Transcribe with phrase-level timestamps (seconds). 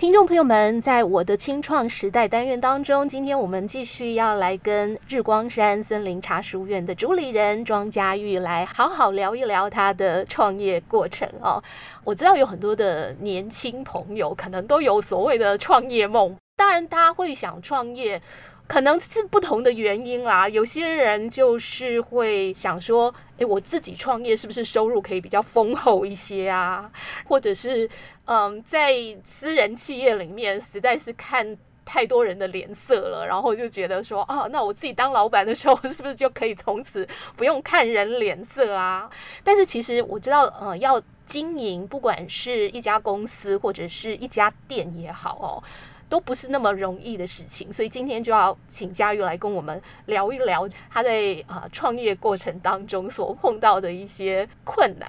[0.00, 11.62] 听众朋友们，在我的清创时代单元当中，今天我们继续要来跟日光山森林茶书院的主理人庄佳玉来好好聊一聊他的创业过程哦。
[12.02, 18.22] 我知道有很多的年轻朋友可能都有所谓的创业梦，当然他会想创业。
[18.70, 26.88] 可能是不同的原因啦，有些人就是会想说，诶，我自己创业是不是收入可以比较丰厚一些啊？
[27.26, 27.90] 或者是，
[28.26, 28.94] 嗯，在
[29.24, 39.10] 私人企业里面实在是看太多人的脸色了，然后就觉得说，啊，那我自己当老板的时候，是不是就可以从此不用看人脸色啊？
[39.42, 45.62] 但是其实我知道，呃，要经营不管是一家公司或者是一家店也好哦。
[46.10, 55.08] 都不是那么容易的事情，所以今天就要请佳玉来跟我们聊一聊他在啊创业过程当中所碰到的一些困难。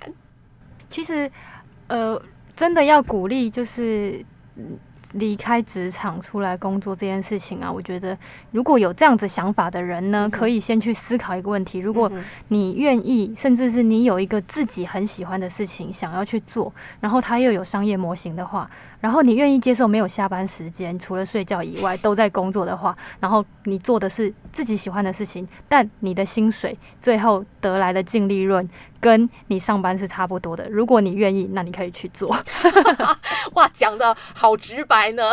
[0.88, 1.30] 其实，
[1.88, 2.22] 呃，
[2.56, 4.24] 真的要鼓励，就是
[5.14, 8.16] 离开职场出来工作这件事情啊，我觉得
[8.52, 12.12] 如果有这样子想法的人呢，可以先去思考一个问题：如果
[12.50, 18.70] 你愿意，甚至是你有一个自己很喜欢的事情想要去做，然后它又有商业模型的话。
[19.02, 28.66] 然后你愿意接受没有下班时间，除了睡觉以外都在工作的话，然后你做的是自己喜欢的事情，但你的薪水最后得来的净利润
[29.00, 30.70] 跟你上班是差不多的。
[30.70, 32.30] 如果你愿意，那你可以去做。
[33.56, 35.24] 哇，讲的好直白呢。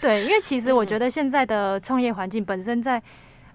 [0.00, 3.02] 对，因为其实我觉得现在的创业环境本身在。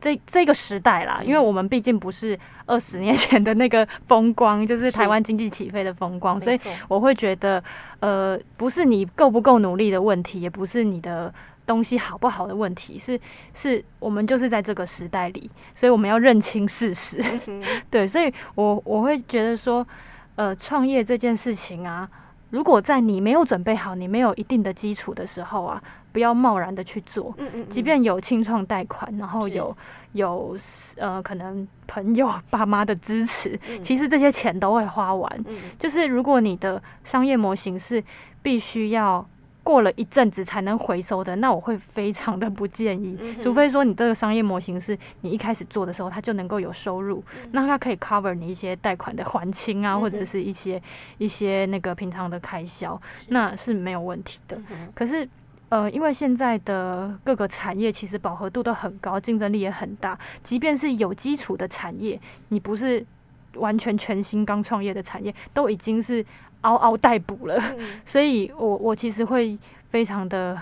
[0.01, 7.63] 这这个时代啦，因为我们毕竟不是二十年前的那个风光， 就是台湾经济起飞的风光，所以我会觉得，
[7.99, 11.31] 呃，不是你够不够努力的问题，也不是你的
[11.67, 13.19] 东西好不好的问题，是
[13.53, 17.23] 是我们就是在这个时代里，所以我们要认清事实。
[17.91, 19.87] 对，所以我我会觉得说，
[20.35, 22.09] 呃，创业这件事情啊，
[22.51, 25.81] 如果在你没有准备好，你没有一定的基础的时候啊。
[26.13, 27.33] 不要贸然的去做，
[27.69, 29.73] 即便有清创贷款，然后有
[30.11, 30.57] 有
[30.97, 35.45] 呃可能朋友爸妈的支持，其实这些钱都会花完。
[35.79, 38.03] 就是如果你的商业模型是
[38.41, 39.25] 必须要
[39.63, 43.17] 过了一阵子才能回收的，那我会非常的不建议。
[43.41, 50.81] 除非说你这个商业模型是你一开始做的时候它就能够有收入，那它可以 cover 你一些贷款的还清啊，或者是一些
[51.17, 54.59] 一些那个平常的开销，那是没有问题的。
[54.93, 55.27] 可是。
[55.71, 60.19] 呃，因为现在的各个产业其实饱和度都很高，竞争力也很大。
[60.43, 63.05] 即便是有基础的产业，你不是
[63.55, 66.25] 完全全新刚创业的产业，都已经是
[66.61, 67.55] 嗷嗷待哺了。
[67.77, 69.57] 嗯、 所以我我其实会
[69.89, 70.59] 非常的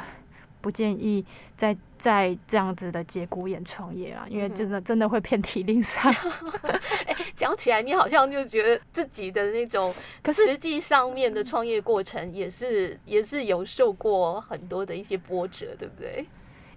[0.61, 1.25] 不建议
[1.57, 1.75] 在。
[2.00, 6.09] 在这样子的节骨眼创业啦，因为真的真的会遍体鳞伤。
[7.05, 16.25] 哎，讲起来你好像就觉得自己的那种，可是实际上面的创业过程也是也是有受过很多的一些波折，对不对？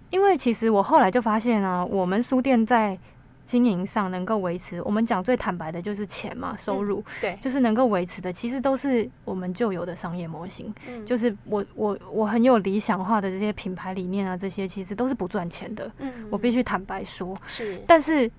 [0.09, 2.99] 因为其实我后来就发现啊，我们书店在。
[3.45, 10.73] 经营上能够维持，我们讲最坦白的就是钱嘛，收入，嗯、对，就是能够维持的，其实都是我们旧有的商业模型。
[10.87, 15.91] 嗯，就是我我我很有理想化的这些品牌理念啊，这些其实都是不赚钱的。
[15.99, 18.29] 嗯，我必须坦白说，是，但是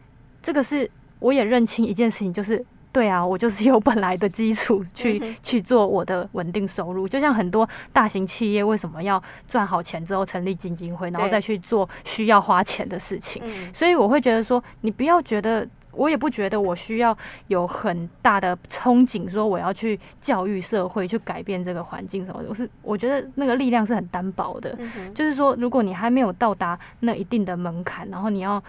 [0.43, 2.65] 这个是我也认清一件事情，就是。
[2.95, 13.43] 对啊，我就是有本来的基础去去做我的稳定收入，就像很多大型企业为什么要赚好钱之后成立基金会，然后再去做需要花钱的事情。
[13.73, 17.19] 所以我会觉得说，你不要觉得，我也不觉得我需要
[17.49, 22.49] 有很大的憧憬，说我要去教育社会，去改变这个环境什么的。
[22.49, 24.79] 我是我觉得那个力量是很单薄的，
[25.13, 28.63] 就是说，如果你还没有到达那一定的门槛，然后你要。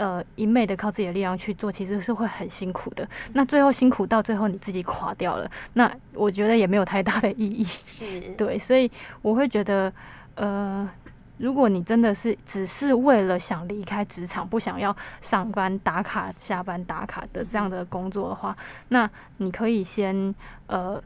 [0.00, 3.06] 呃，一昧的靠自己的力量去做，其实是会很辛苦的。
[3.34, 7.62] 那最后辛苦到最后你自己垮掉了，那我觉得也没有太大的意义。
[7.86, 8.90] 是， 对，所以
[9.20, 9.92] 我会觉得，
[10.36, 10.88] 呃，
[11.36, 18.56] 如果你真的是只是为了想离开职场，不想要上班打卡、下班打卡的这样的工作的话，
[18.88, 20.34] 那你可以先
[20.66, 20.98] 呃。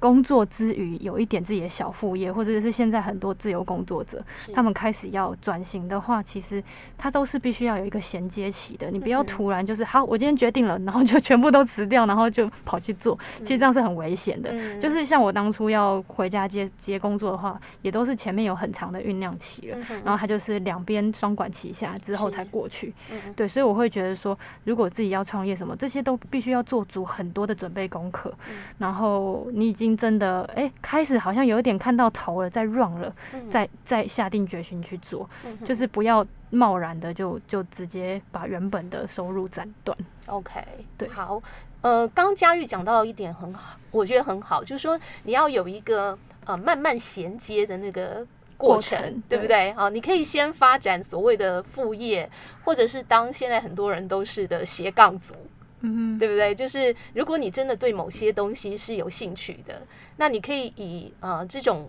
[0.00, 6.62] 工作之余有一点自己的小副业，或者是现在很多自由工作者，他们开始要转型的话，其实
[6.96, 8.90] 他都是必须要有一个衔接期的。
[8.92, 14.78] 你不要突然就是好，我今天决定了，然后就全部都辞掉，然后就跑去做，其实这样是很危险的。
[14.78, 22.94] 就是像我当初要回家接接工作的话，也都是前面有很长的酝酿期了，然后他就是两边双管齐下之后才过去。
[23.34, 28.32] 对，所以我会觉得说，如果自己要创业什么，这些都必须要做足很多的准备功课，
[28.78, 29.87] 然后你已经。
[29.96, 33.14] 真的哎、欸，开始好像有一点看到头了，在 run 了，
[33.50, 35.28] 再再下定决心去做，
[35.64, 39.96] 就是不要贸然的就就直接把原本的收入斩断。
[40.26, 40.60] OK，
[40.96, 41.42] 对，好，
[41.80, 48.26] 呃，刚佳玉讲到一点很好，我觉得很好，就是说你要有一个呃慢慢衔接的那个
[48.56, 49.72] 过程，对不对？
[49.74, 52.28] 好，你可以先发展所谓的副业，
[52.64, 55.34] 或者是当现在很多人都是的斜杠族，
[55.80, 56.54] 嗯，对不对？
[56.54, 59.82] 就是如果你真的对某些东西是有兴趣的，
[60.16, 61.88] 那你可以以呃这种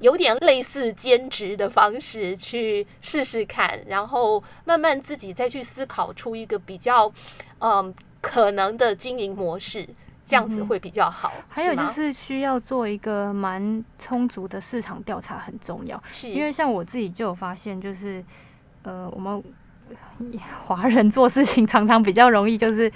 [0.00, 7.06] 有点类似兼职的方式去试试看，然后慢慢自己再去思考出一个比较
[7.58, 9.88] 嗯、呃、可能的经营模式。
[10.24, 11.32] 这样子会比较好。
[11.36, 16.00] 嗯、还有就是需要做一个蛮充足的市场调查，很重要。
[16.12, 18.24] 是，因为像我自己就有发现，就是
[18.84, 19.42] 呃，我们
[20.66, 22.90] 华人做事情常常比较容易，就是。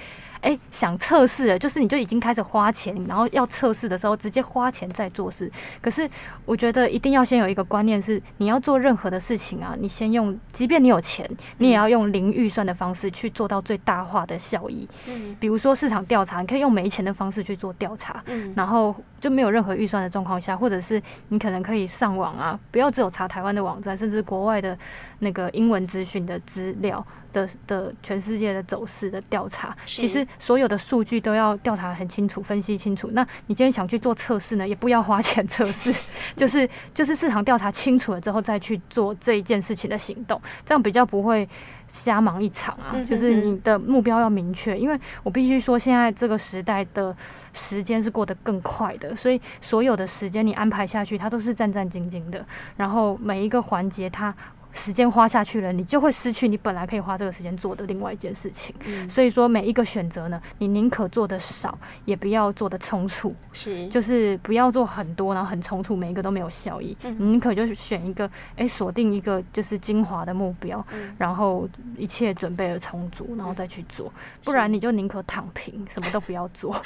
[0.47, 5.51] 哎、欸，想测试了，就是你就已经开始花钱，然后要测试的时候直接花钱再做事。
[5.83, 6.09] 可是
[6.45, 11.29] 我觉得一定要先有一个观念是，你要做任何的事情啊，你先用，即便你有钱，
[11.59, 14.89] 你也要用零预算的方式去做到最大化的效益。
[15.09, 24.79] 嗯，比如说市场调查，你可以用没钱的方式去做调查，嗯，然后就没有任何预算的状况下，或者是你可能可以上网啊，不要只有查台湾的网站，甚至国外的
[25.19, 27.05] 那个英文资讯的资料。
[27.37, 33.11] 的的全世界的走势的调查，其实所有的数据都要调查很清楚，分析清楚。
[33.13, 35.95] 那你今天想去做测试呢，也不要花 钱测试，
[36.35, 41.47] 就是就是市场调查清楚了之后再去做这一件事情的行动，这样比较不会
[41.89, 42.97] 瞎忙一场啊。
[43.05, 47.15] 就是你的目标要明确，因为我必须说，现在这个时代的
[47.53, 52.43] 时间是过得更快的，所以所有的时间你安排下去，它都是战战兢兢的，
[52.79, 54.35] 然后每一个环节它。
[54.77, 58.75] 时间花下去了，你就会失去你本来可以花这个时间做的另外一件事情。
[58.85, 63.35] 嗯，所以说每一个选择呢，你宁可做的少，也不要做的冲突。
[63.53, 66.97] 是，就是不要做很多，然后很冲突，每一个都没有效益。
[67.05, 74.13] 嗯，你宁可就是选一个，哎，锁定一个就是精华的目标，嗯，然后一切准备的充足，然后再去做。
[74.45, 76.79] 不然你就宁可躺平，什么都不要做，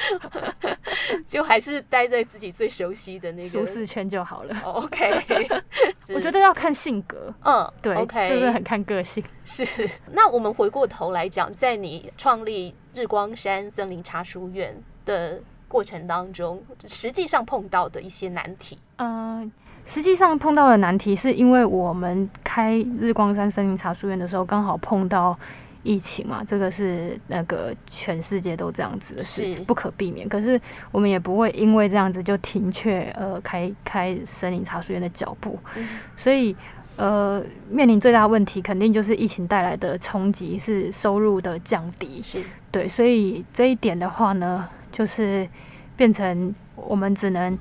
[1.27, 4.57] 就还是待在自己最熟悉的那个舒适圈就好了。
[4.65, 5.11] OK，
[6.15, 7.35] 我觉得要看性格。
[7.45, 7.69] 嗯。
[7.83, 9.25] 对，OK，这个很看个性。
[9.45, 18.79] 是，那我们回过头来讲，在你创立日光山森林茶书院的过程当中，实际上碰到的一些难题。
[18.97, 19.53] 嗯、呃，
[19.87, 25.39] 实际上碰到的难题是因为我们开日光山森林茶书院的时候，刚好碰到
[25.83, 30.29] 疫情嘛，这个是那个全世界都这样子的事，不可避免。
[30.29, 30.61] 可是
[30.93, 36.55] 我们也不会因为这样子就停却呃开开森林茶书院的脚步，嗯、所以。
[37.01, 42.21] 呃，面临最大的问题肯定就是疫情带来的冲击，是收入的降低。
[42.23, 45.49] 是对，所以这一点的话呢，就是
[45.97, 47.59] 变成我们只能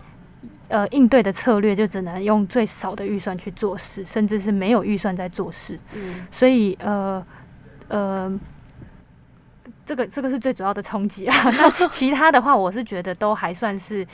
[0.68, 5.80] 呃应对的策略，就只能用最少的预算去做事，甚至是没有预算在做事。
[5.94, 7.26] 嗯，所以呃
[7.88, 8.40] 呃，
[9.86, 11.36] 这个这个是最主要的冲击啊。
[11.58, 14.06] 那其他的话，我是觉得都还算是。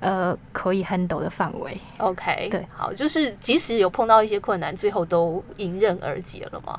[0.00, 1.76] 呃，可以 handle 的范围。
[1.98, 6.78] OK，对，好，就是即使有碰到一些困难，最后都迎刃而解了嘛？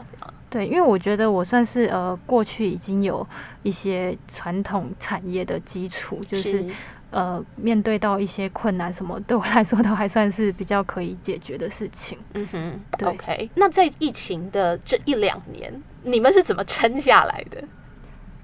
[0.50, 3.26] 对，因为我觉得我算是呃，过去已经有
[3.64, 6.66] 一些传统产业的基础，就是，是
[7.12, 12.18] 呃，面对到一些困难什么，对我来说都还算是比较可以解决的事情。
[12.36, 13.50] 嗯哼，对，OK。
[13.56, 15.74] 那在疫情的这一两年，
[16.04, 17.62] 你们是怎么撑下来的？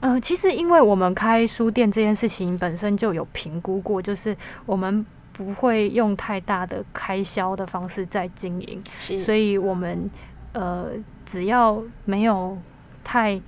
[0.02, 10.10] 呃，其实因为我们开书店这件事情本身就有评估过，就是我们不会用太大的开销的方式在经营，所以我们
[10.54, 10.90] 呃
[11.24, 12.58] 只要没有
[13.04, 13.40] 太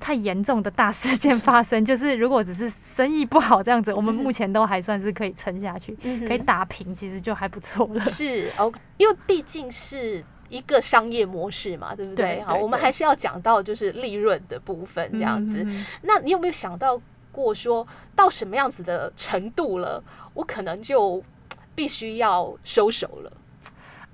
[0.00, 5.94] 太严重的大事件发生， 就是如果只是生意不好这样子，我们目前都还算是可以撑下去，
[6.26, 8.04] 可以打平，其实就还不错了。
[8.06, 10.24] 是，OK，因为毕竟是。
[10.48, 12.40] 一个商业模式嘛，对不对？
[12.42, 15.66] 好，我们还是要讲到就是利润的部分这样子。
[16.02, 17.00] 那你有没有想到
[17.32, 20.02] 过，说到什么样子的程度了，
[20.34, 21.22] 我可能就
[21.74, 23.32] 必须要收手了？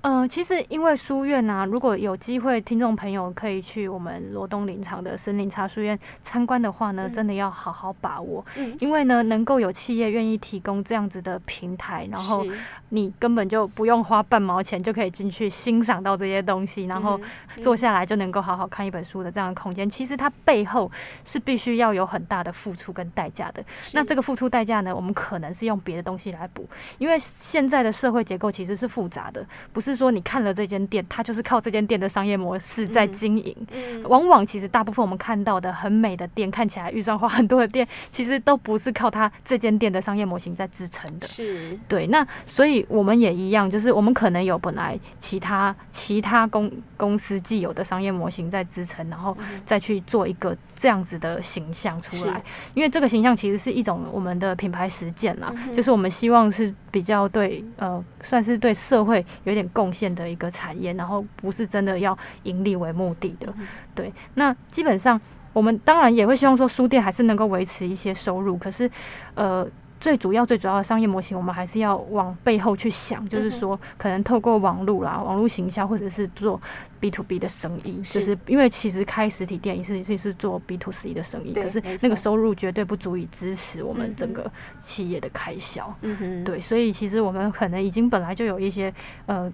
[0.01, 8.43] 呃，其实因为书院啊，如果有机会，听众朋友可以去我们罗东林场的森林茶书院参观的话呢，嗯、真的要好好把握。
[8.55, 12.43] 嗯，因为呢，能够有企业愿意提供这样子的平台，然后
[12.89, 17.21] 你根本就不用花半毛钱就可以进去欣赏到这些东西，然后
[17.61, 20.91] 坐下来就能够好好看一本书的这样的空间，其实它背后
[21.23, 23.63] 是必须要有很大的付出跟代价的。
[23.93, 26.67] 那这个付出代价呢，我们可能是用别的东西来补，
[26.97, 29.90] 因为现在的社会结构其实是复杂的，不是。
[29.91, 33.55] 是说你看了这间店，它就是靠这间店的商业模式在经营。
[33.71, 41.27] 嗯，往往其实大部分我们看到的很美的店，看起来预算花很多的店，其实都不是靠它这间店的商业模型在支撑的。
[41.27, 42.07] 是，对。
[42.07, 52.43] 那所以我们也一样，就是我们可能有本来其他其他公公司既有的商业模型在支撑，然后再去做一个这样子的形象出来。
[52.73, 63.51] 因为这个形象其实是一种我们的品牌实践啦，就是我们希望是比较对呃，算是对社会有点贡贡献的一个产业，然后不是真的要盈利为目的的。
[63.95, 65.19] 对，那基本上
[65.53, 68.89] 我们当然也会希望说书店还是能够维持一些收入，可是
[69.33, 69.67] 呃。
[70.01, 76.59] 最主要、最主要的商业模型，我们还是要往背后去想，就是说，可能透过网络啦、网络行销，或者是做
[76.99, 85.95] B to B 的生意，就是因为其实开实体店也是也是做 B to C 的生意，可是那个收入绝对不足以支持我们整个企业的开销。
[86.01, 88.91] 嗯哼，对，所以其实我们可能已经本来就有一些
[89.27, 89.53] 呃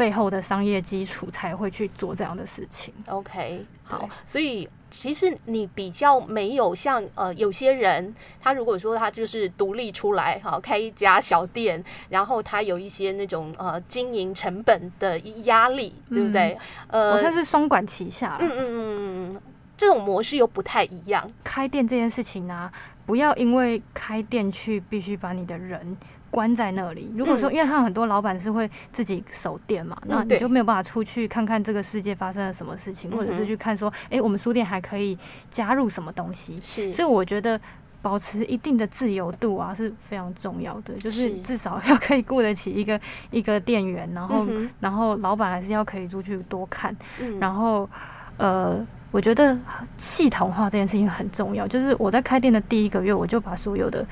[0.00, 2.94] 背后的商业基础，才会去做这样的事情。
[3.06, 4.66] OK，好，所以。
[4.92, 16.58] 其实你比较没有像呃有些人，他如果说他就是独立出来哈，开一家小店，然后他有一些那种呃经营成本的压力，对不对？
[16.88, 18.36] 嗯、呃，我算是双管齐下。
[18.40, 19.40] 嗯嗯嗯嗯，
[19.76, 21.30] 这种模式又不太一样。
[21.44, 22.72] 开店这件事情呢、啊，
[23.06, 25.96] 不要因为开店去必须把你的人。
[26.30, 27.12] 关在那里。
[27.16, 35.18] 如果说，因为他很多老板是会自己守店嘛，那你就没有办法出去看看这个世界发生了什么事情，或者是去看说，哎，我们书店还可以
[35.50, 36.60] 加入什么东西。
[36.64, 37.60] 是，所以我觉得
[38.00, 43.00] 保持一定的自由度啊是非常重要的，就是至少要可以顾得起一个
[43.32, 44.46] 一个店员，然后
[44.78, 46.96] 然后老板还是要可以出去多看，
[47.40, 47.90] 然后
[48.36, 49.58] 呃，我觉得
[49.96, 51.66] 系统化这件事情很重要。
[51.66, 54.06] 就是我在开店的第一个月，我就把所有的。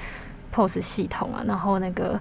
[0.53, 2.21] POS 系统啊，然后那个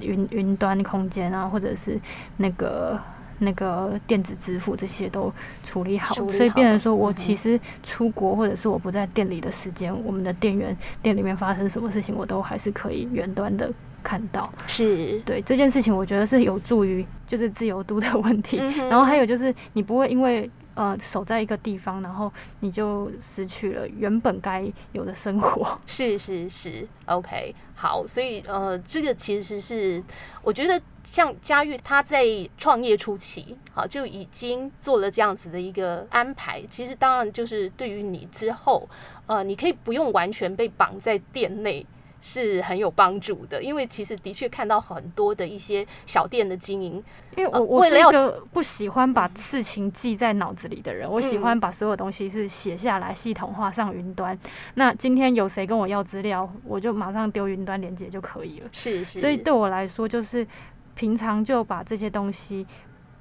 [0.00, 2.00] 云云端空间啊，或者是
[2.36, 3.00] 那个
[3.38, 5.32] 那个电子支付这些都
[5.64, 14.52] 处理好，所以变成说我其实出国或者是我不在店里的时间，我们的店员店里面发生什么事情，我都还是可以远端的看到。
[14.66, 18.56] 是对这件事情，我觉得是有助于就是自由度的问题。
[18.88, 20.50] 然后还有就是你不会因为。
[20.74, 25.78] 呃，守在一个地方，然后你就失去了原本该有的生活。
[25.86, 30.02] 是是是，OK，好，所以呃，这个其实是
[30.42, 32.26] 我觉得像佳玉他在
[32.58, 36.62] 创业初期，好就已经做了这样子的一个安排。
[36.68, 38.88] 其实当然就是对于你之后，
[39.26, 41.86] 呃，你可以不用完全被绑在店内。
[42.26, 46.94] 是很有帮助的，因为其实的确看到很多的一些小店的经营，
[47.36, 54.36] 因为我我是一个不喜欢把事情记在脑子里的人，我喜欢把所有东西是写下来，系统化上云端。
[54.72, 58.68] 那今天有谁跟我要资料，我就马上丢云端连接就可以了。
[58.72, 60.46] 是是，所以对我来说，就是
[60.94, 62.66] 平常就把这些东西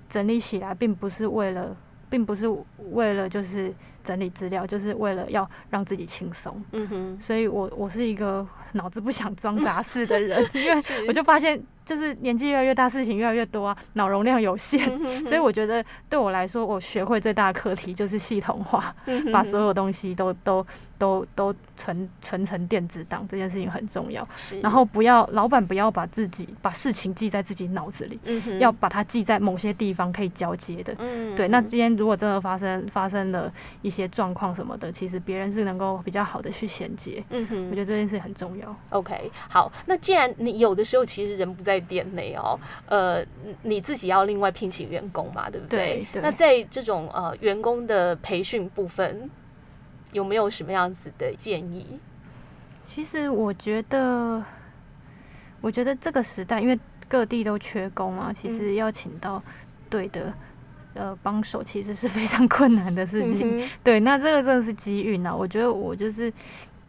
[0.08, 1.76] 整理起来，并不是为了，
[2.10, 2.48] 并不是
[2.92, 6.62] 为了就是整理资料，就是为了要让自己轻松。
[6.72, 8.46] 嗯哼，所以我我是一个。
[8.76, 11.62] 脑子不想装杂事的人， 因为我就发现。
[11.86, 14.80] 就是年纪越来越大，事情越来越多啊，脑容量有限，
[15.28, 18.96] 所以我觉得对我来说，我学会最大的课题就是系统化，
[19.34, 20.66] 把所有东西都都
[20.98, 24.26] 都都存存成电子档，这件事情很重要。
[24.62, 28.18] 然后不要老板不要把自己把事情记在自己脑子里，
[28.60, 30.96] 要把它记在某些地方可以交接的。
[31.36, 37.24] 对，那今天如果真的发生发生了一些状况什么的，其实别人是能够比较好的去衔接。
[37.30, 38.76] 嗯哼，我觉得这件事很重要。
[38.90, 41.80] OK，好，那既然你有的时候其实人不在。
[41.84, 42.58] 店内哦，
[42.88, 43.22] 呃，
[43.62, 45.78] 你自己要另外聘请员工嘛，对不对？
[45.78, 46.22] 对，对。
[46.22, 49.30] 那在这种呃员工的培训部分，
[50.14, 52.00] 有没有什么样子的建议？
[52.86, 54.42] 其实我觉得，
[55.60, 59.44] 我觉得这个时代，因为各地都缺工啊，其实要请到
[59.90, 60.34] 对的
[60.94, 63.60] 呃帮手，其实是非常困难的事情。
[63.60, 65.36] 嗯、对，那这个真的是机运啊！
[65.36, 66.32] 我觉得我就是。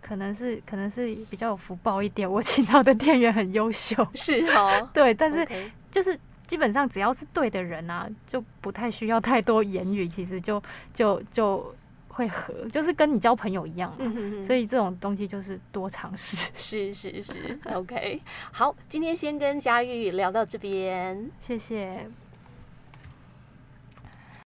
[0.07, 5.49] 可能是可能是比较有福报一点，我请到的店员很优秀， 是哦，对，但是
[5.91, 6.15] 就是
[6.47, 11.75] 基本上只要是对的人啊，就不太需要太多言语，其实就就就
[12.09, 14.05] 会合，就是跟你交朋友一样嘛，
[14.43, 18.21] 所以这种东西就是多尝试，是是是，OK，
[18.53, 22.07] 好，今天先跟佳玉聊到这边，谢谢。